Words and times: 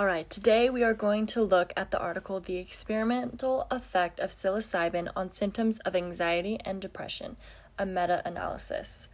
All 0.00 0.06
right, 0.06 0.30
today 0.30 0.70
we 0.70 0.82
are 0.82 0.94
going 0.94 1.26
to 1.26 1.42
look 1.42 1.74
at 1.76 1.90
the 1.90 1.98
article 1.98 2.40
The 2.40 2.56
Experimental 2.56 3.66
Effect 3.70 4.18
of 4.18 4.30
Psilocybin 4.30 5.10
on 5.14 5.30
Symptoms 5.30 5.78
of 5.80 5.94
Anxiety 5.94 6.58
and 6.64 6.80
Depression, 6.80 7.36
a 7.78 7.84
meta 7.84 8.22
analysis. 8.24 9.08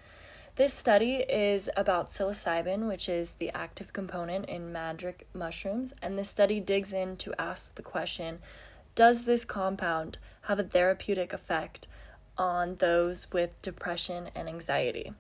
This 0.55 0.73
study 0.73 1.25
is 1.29 1.69
about 1.77 2.11
psilocybin, 2.11 2.87
which 2.87 3.09
is 3.09 3.33
the 3.33 3.51
active 3.51 3.93
component 3.93 4.45
in 4.49 4.73
magic 4.73 5.27
mushrooms, 5.35 5.93
and 6.01 6.17
this 6.17 6.31
study 6.31 6.61
digs 6.61 6.93
in 6.93 7.17
to 7.17 7.35
ask 7.37 7.75
the 7.75 7.83
question 7.83 8.39
Does 8.95 9.25
this 9.25 9.45
compound 9.45 10.19
have 10.43 10.61
a 10.61 10.63
therapeutic 10.63 11.33
effect 11.33 11.89
on 12.39 12.77
those 12.77 13.33
with 13.33 13.61
depression 13.61 14.31
and 14.37 14.49
anxiety? 14.49 15.15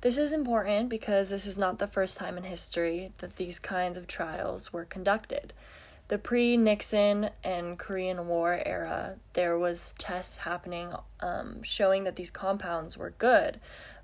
This 0.00 0.16
is 0.16 0.30
important 0.30 0.88
because 0.88 1.30
this 1.30 1.44
is 1.44 1.58
not 1.58 1.80
the 1.80 1.88
first 1.88 2.16
time 2.16 2.38
in 2.38 2.44
history 2.44 3.12
that 3.18 3.34
these 3.34 3.58
kinds 3.58 3.98
of 3.98 4.06
trials 4.06 4.72
were 4.72 4.84
conducted. 4.84 5.52
The 6.06 6.18
pre-Nixon 6.18 7.30
and 7.42 7.78
Korean 7.78 8.28
War 8.28 8.62
era, 8.64 9.16
there 9.32 9.58
was 9.58 9.94
tests 9.98 10.38
happening 10.38 10.92
um, 11.20 11.62
showing 11.64 12.04
that 12.04 12.14
these 12.14 12.30
compounds 12.30 12.96
were 12.96 13.10
good, 13.10 13.58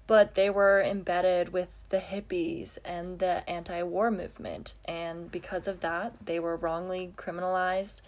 but 0.08 0.34
they 0.34 0.50
were 0.50 0.82
embedded 0.82 1.52
with 1.52 1.68
the 1.90 1.98
hippies 1.98 2.76
and 2.84 3.20
the 3.20 3.48
anti-war 3.48 4.10
movement, 4.10 4.74
and 4.84 5.30
because 5.30 5.68
of 5.68 5.80
that, 5.80 6.12
they 6.26 6.40
were 6.40 6.56
wrongly 6.56 7.12
criminalized 7.16 8.00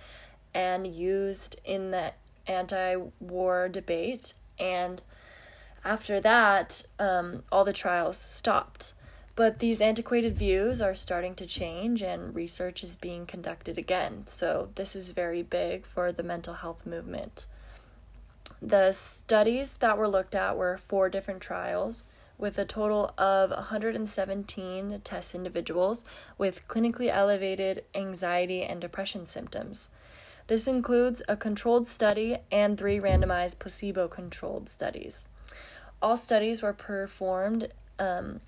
and 0.52 0.88
used 0.88 1.58
in 1.64 1.92
the 1.92 2.12
anti-war 2.48 3.68
debate 3.68 4.34
and 4.58 5.02
after 5.84 6.20
that, 6.20 6.86
um, 6.98 7.42
all 7.52 7.64
the 7.64 7.72
trials 7.72 8.18
stopped. 8.18 8.94
But 9.36 9.58
these 9.58 9.82
antiquated 9.82 10.34
views 10.34 10.80
are 10.80 10.94
starting 10.94 11.34
to 11.34 11.46
change, 11.46 12.00
and 12.02 12.34
research 12.34 12.82
is 12.82 12.96
being 12.96 13.26
conducted 13.26 13.76
again. 13.76 14.22
So, 14.26 14.70
this 14.76 14.96
is 14.96 15.10
very 15.10 15.42
big 15.42 15.84
for 15.84 16.10
the 16.10 16.22
mental 16.22 16.54
health 16.54 16.86
movement. 16.86 17.44
The 18.62 18.92
studies 18.92 19.74
that 19.76 19.98
were 19.98 20.08
looked 20.08 20.34
at 20.34 20.56
were 20.56 20.78
four 20.78 21.10
different 21.10 21.42
trials 21.42 22.04
with 22.38 22.58
a 22.58 22.64
total 22.64 23.12
of 23.18 23.50
117 23.50 25.00
test 25.04 25.34
individuals 25.34 26.04
with 26.38 26.66
clinically 26.68 27.10
elevated 27.10 27.84
anxiety 27.94 28.62
and 28.62 28.80
depression 28.80 29.26
symptoms. 29.26 29.90
This 30.46 30.66
includes 30.66 31.22
a 31.28 31.36
controlled 31.36 31.88
study 31.88 32.38
and 32.52 32.78
three 32.78 32.98
randomized 32.98 33.58
placebo 33.58 34.08
controlled 34.08 34.68
studies. 34.68 35.26
All 36.02 36.16
studies 36.16 36.62
were 36.62 36.72
performed, 36.72 37.72
um, 37.98 38.40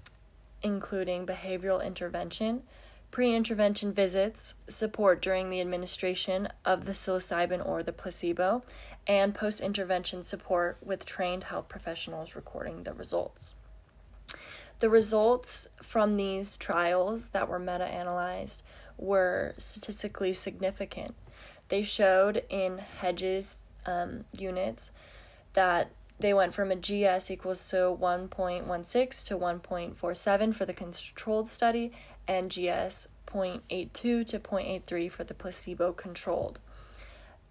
including 0.62 1.26
behavioral 1.26 1.84
intervention, 1.84 2.62
pre 3.10 3.34
intervention 3.34 3.92
visits, 3.92 4.54
support 4.68 5.22
during 5.22 5.50
the 5.50 5.60
administration 5.60 6.48
of 6.64 6.84
the 6.84 6.92
psilocybin 6.92 7.66
or 7.66 7.82
the 7.82 7.92
placebo, 7.92 8.62
and 9.06 9.34
post 9.34 9.60
intervention 9.60 10.22
support 10.22 10.76
with 10.84 11.06
trained 11.06 11.44
health 11.44 11.68
professionals 11.68 12.36
recording 12.36 12.82
the 12.82 12.92
results. 12.92 13.54
The 14.80 14.90
results 14.90 15.66
from 15.82 16.16
these 16.16 16.56
trials 16.56 17.30
that 17.30 17.48
were 17.48 17.58
meta 17.58 17.84
analyzed 17.84 18.62
were 18.96 19.54
statistically 19.58 20.32
significant. 20.32 21.14
They 21.68 21.82
showed 21.82 22.44
in 22.48 22.78
Hedges 22.78 23.62
um, 23.86 24.24
units 24.36 24.92
that 25.54 25.90
they 26.18 26.34
went 26.34 26.54
from 26.54 26.70
a 26.70 26.76
GS 26.76 27.30
equals 27.30 27.68
to 27.68 27.76
1.16 27.76 29.24
to 29.26 29.38
1.47 29.38 30.54
for 30.54 30.64
the 30.64 30.72
controlled 30.72 31.48
study 31.48 31.92
and 32.26 32.50
GS 32.50 33.08
0.82 33.26 33.92
to 33.92 34.24
0.83 34.24 35.12
for 35.12 35.24
the 35.24 35.34
placebo 35.34 35.92
controlled. 35.92 36.58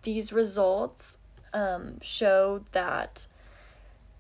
These 0.03 0.33
results 0.33 1.17
um, 1.53 1.99
show 2.01 2.63
that 2.71 3.27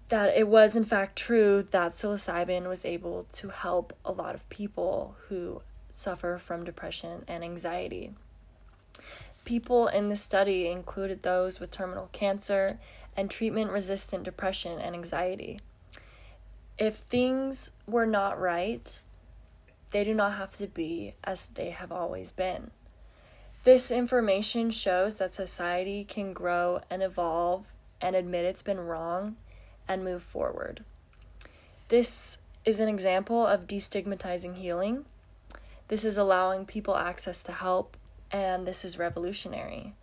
that 0.09 0.37
it 0.37 0.47
was 0.47 0.77
in 0.77 0.85
fact 0.85 1.17
true 1.17 1.61
that 1.61 1.91
psilocybin 1.91 2.65
was 2.65 2.85
able 2.85 3.25
to 3.33 3.49
help 3.49 3.91
a 4.05 4.11
lot 4.11 4.33
of 4.33 4.47
people 4.47 5.15
who 5.27 5.61
suffer 5.89 6.37
from 6.37 6.63
depression 6.63 7.25
and 7.27 7.43
anxiety. 7.43 8.11
People 9.43 9.87
in 9.87 10.07
the 10.07 10.15
study 10.15 10.67
included 10.67 11.23
those 11.23 11.59
with 11.59 11.71
terminal 11.71 12.09
cancer 12.13 12.79
and 13.17 13.29
treatment 13.29 13.71
resistant 13.71 14.23
depression 14.23 14.79
and 14.79 14.95
anxiety. 14.95 15.59
If 16.77 16.97
things 16.97 17.71
were 17.87 18.05
not 18.05 18.39
right, 18.39 18.99
they 19.91 20.03
do 20.03 20.13
not 20.13 20.33
have 20.33 20.55
to 20.57 20.67
be 20.67 21.15
as 21.23 21.47
they 21.47 21.71
have 21.71 21.91
always 21.91 22.31
been. 22.31 22.71
This 23.63 23.91
information 23.91 24.69
shows 24.69 25.15
that 25.15 25.33
society 25.33 26.05
can 26.05 26.31
grow 26.31 26.81
and 26.89 27.01
evolve 27.01 27.65
and 27.99 28.15
admit 28.15 28.45
it's 28.45 28.61
been 28.61 28.79
wrong 28.79 29.35
and 29.87 30.03
move 30.03 30.23
forward. 30.23 30.83
This 31.89 32.37
is 32.63 32.79
an 32.79 32.87
example 32.87 33.45
of 33.45 33.65
destigmatizing 33.65 34.55
healing. 34.55 35.05
This 35.87 36.05
is 36.05 36.17
allowing 36.17 36.65
people 36.65 36.95
access 36.95 37.41
to 37.43 37.51
help 37.51 37.97
and 38.31 38.67
this 38.67 38.85
is 38.85 38.99
revolutionary. 38.99 39.93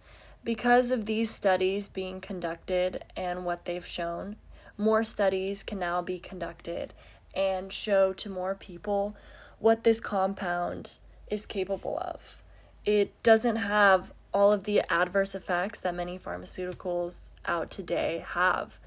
Because 0.45 0.91
of 0.91 1.07
these 1.07 1.31
studies 1.31 1.89
being 1.89 2.21
conducted 2.21 3.03
and 3.17 3.47
what 3.47 3.65
they've 3.65 3.87
shown, 3.87 4.37
more 4.77 5.03
studies 5.03 5.63
can 5.63 5.79
now 5.79 6.03
be 6.03 6.19
conducted 6.19 6.93
and 7.35 7.73
show 7.73 8.13
to 8.13 8.29
more 8.29 8.55
people 8.55 9.17
what 9.59 9.85
this 9.85 10.01
compound 10.01 10.99
is 11.31 11.47
capable 11.47 11.99
of. 11.99 12.43
It 12.85 13.11
doesn't 13.23 13.57
have 13.57 14.13
all 14.35 14.53
of 14.53 14.65
the 14.65 14.83
adverse 14.91 15.35
effects 15.35 15.79
that 15.79 15.95
many 15.95 16.19
pharmaceuticals 16.19 17.31
out 17.47 17.71
today 17.71 18.23
have. 18.29 18.79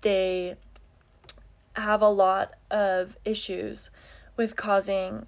They 0.00 0.56
have 1.76 2.00
a 2.00 2.08
lot 2.08 2.54
of 2.70 3.18
issues 3.26 3.90
with 4.38 4.56
causing 4.56 5.26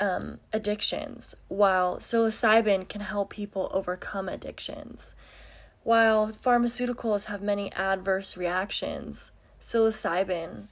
um, 0.00 0.40
addictions, 0.52 1.34
while 1.48 1.98
psilocybin 1.98 2.88
can 2.88 3.00
help 3.00 3.30
people 3.30 3.70
overcome 3.72 4.28
addictions. 4.28 5.14
While 5.82 6.28
pharmaceuticals 6.28 7.24
have 7.26 7.42
many 7.42 7.72
adverse 7.72 8.36
reactions, 8.36 9.32
psilocybin 9.60 10.68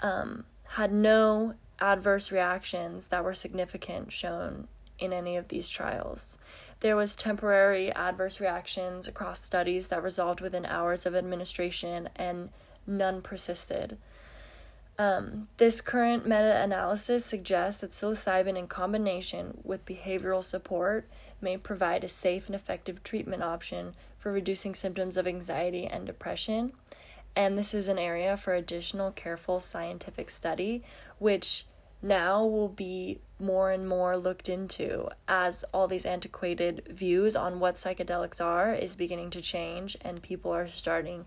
um, 0.00 0.44
had 0.64 0.92
no 0.92 1.54
adverse 1.80 2.30
reactions 2.30 3.08
that 3.08 3.24
were 3.24 3.34
significant 3.34 4.12
shown 4.12 4.68
in 4.98 5.12
any 5.12 5.36
of 5.36 5.48
these 5.48 5.68
trials. 5.68 6.38
There 6.80 6.96
was 6.96 7.14
temporary 7.14 7.92
adverse 7.92 8.40
reactions 8.40 9.06
across 9.06 9.42
studies 9.42 9.88
that 9.88 10.02
resolved 10.02 10.40
within 10.40 10.66
hours 10.66 11.06
of 11.06 11.14
administration 11.14 12.08
and 12.16 12.50
none 12.86 13.22
persisted. 13.22 13.98
Um, 15.02 15.48
this 15.56 15.80
current 15.80 16.26
meta 16.26 16.62
analysis 16.62 17.24
suggests 17.24 17.80
that 17.80 17.90
psilocybin, 17.90 18.56
in 18.56 18.68
combination 18.68 19.58
with 19.64 19.84
behavioral 19.84 20.44
support, 20.44 21.08
may 21.40 21.56
provide 21.56 22.04
a 22.04 22.08
safe 22.08 22.46
and 22.46 22.54
effective 22.54 23.02
treatment 23.02 23.42
option 23.42 23.94
for 24.16 24.30
reducing 24.30 24.76
symptoms 24.76 25.16
of 25.16 25.26
anxiety 25.26 25.88
and 25.88 26.06
depression. 26.06 26.72
And 27.34 27.58
this 27.58 27.74
is 27.74 27.88
an 27.88 27.98
area 27.98 28.36
for 28.36 28.54
additional 28.54 29.10
careful 29.10 29.58
scientific 29.58 30.30
study, 30.30 30.84
which 31.18 31.66
now 32.00 32.46
will 32.46 32.68
be 32.68 33.18
more 33.40 33.72
and 33.72 33.88
more 33.88 34.16
looked 34.16 34.48
into 34.48 35.08
as 35.26 35.64
all 35.74 35.88
these 35.88 36.06
antiquated 36.06 36.86
views 36.88 37.34
on 37.34 37.58
what 37.58 37.74
psychedelics 37.74 38.40
are 38.40 38.72
is 38.72 38.94
beginning 38.94 39.30
to 39.30 39.40
change 39.40 39.96
and 40.02 40.22
people 40.22 40.52
are 40.52 40.68
starting 40.68 41.24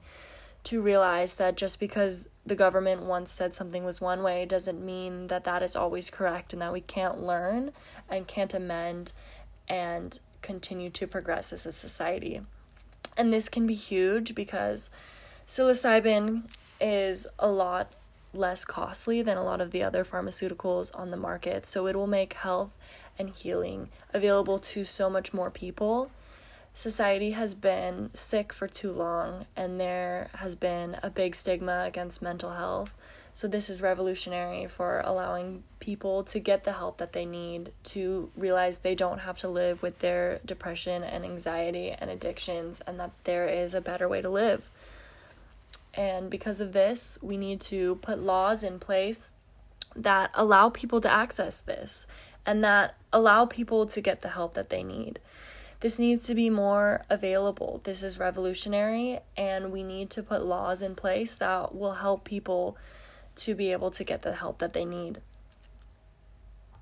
to 0.65 0.81
realize 0.81 1.33
that 1.35 1.57
just 1.57 1.79
because 1.79 2.27
the 2.45 2.55
government 2.55 3.03
once 3.03 3.31
said 3.31 3.55
something 3.55 3.83
was 3.83 3.99
one 3.99 4.21
way 4.21 4.45
doesn't 4.45 4.83
mean 4.83 5.27
that 5.27 5.43
that 5.43 5.63
is 5.63 5.75
always 5.75 6.09
correct 6.09 6.53
and 6.53 6.61
that 6.61 6.73
we 6.73 6.81
can't 6.81 7.19
learn 7.19 7.71
and 8.09 8.27
can't 8.27 8.53
amend 8.53 9.11
and 9.67 10.19
continue 10.41 10.89
to 10.89 11.07
progress 11.07 11.51
as 11.51 11.65
a 11.65 11.71
society. 11.71 12.41
And 13.17 13.33
this 13.33 13.50
can 13.50 13.65
be 13.65 13.73
huge 13.73 14.35
because 14.35 14.89
psilocybin 15.47 16.44
is 16.79 17.25
a 17.39 17.47
lot 17.47 17.94
less 18.33 18.65
costly 18.65 19.21
than 19.21 19.38
a 19.38 19.44
lot 19.44 19.61
of 19.61 19.71
the 19.71 19.81
other 19.81 20.03
pharmaceuticals 20.03 20.91
on 20.94 21.09
the 21.09 21.18
market. 21.18 21.65
So 21.65 21.88
it 21.88 21.95
will 21.95 22.07
make 22.07 22.33
health 22.33 22.75
and 23.18 23.29
healing 23.29 23.89
available 24.13 24.59
to 24.59 24.83
so 24.83 25.09
much 25.09 25.33
more 25.33 25.50
people 25.50 26.11
society 26.75 27.31
has 27.31 27.56
been 27.56 28.12
sick 28.13 28.54
for 28.54 28.68
too 28.68 28.92
long 28.92 29.48
and 29.56 29.80
there 29.80 30.30
has 30.36 30.54
been 30.54 30.98
a 31.01 31.10
big 31.10 31.33
stigma 31.33 31.86
against 31.88 32.22
mental 32.22 32.51
health. 32.51 32.92
So, 33.33 33.50
this 33.50 33.69
is 33.69 33.81
revolutionary 33.81 34.66
for 34.68 35.01
allowing 35.04 35.63
people 35.81 36.24
to 36.24 36.39
get 36.39 36.63
the 36.63 36.72
help 36.72 37.00
that 37.00 37.12
they 37.12 37.25
need 37.25 37.74
to 37.86 38.30
realize 38.38 38.77
they 38.77 38.95
don't 38.95 39.19
have 39.19 39.38
to 39.39 39.50
live 39.50 39.81
with 39.81 40.00
their 40.00 40.39
depression 40.45 41.04
and 41.04 41.25
anxiety 41.25 41.89
and 41.92 42.10
addictions, 42.10 42.80
and 42.88 42.98
that 42.98 43.12
there 43.25 43.45
is 43.50 43.74
a 43.74 43.81
better 43.81 44.07
way 44.07 44.21
to 44.21 44.30
live. 44.30 44.69
And 45.94 46.30
because 46.30 46.62
of 46.62 46.71
this, 46.71 47.18
we 47.21 47.36
need 47.36 47.60
to 47.62 47.95
put 47.95 48.19
laws 48.19 48.63
in 48.63 48.80
place 48.80 49.33
that 49.98 50.31
allow 50.33 50.69
people 50.69 51.01
to 51.01 51.12
access 51.12 51.57
this 51.57 52.07
and 52.45 52.63
that 52.63 52.95
allow 53.12 53.45
people 53.45 53.86
to 53.88 54.00
get 54.00 54.21
the 54.21 54.30
help 54.30 54.54
that 54.54 54.69
they 54.69 54.83
need. 54.83 55.19
This 55.81 56.00
needs 56.00 56.25
to 56.27 56.36
be 56.36 56.50
more 56.50 57.04
available. 57.10 57.81
This 57.83 58.01
is 58.01 58.18
revolutionary, 58.19 59.19
and 59.36 59.72
we 59.72 59.83
need 59.83 60.10
to 60.12 60.24
put 60.24 60.44
laws 60.44 60.81
in 60.81 60.95
place 60.95 61.36
that 61.36 61.75
will 61.75 61.95
help 61.95 62.24
people 62.24 62.77
to 63.36 63.54
be 63.54 63.72
able 63.72 63.92
to 63.92 64.04
get 64.04 64.22
the 64.22 64.33
help 64.33 64.60
that 64.60 64.74
they 64.74 64.86
need. 64.86 65.22